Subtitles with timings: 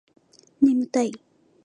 [0.61, 1.11] 眠たい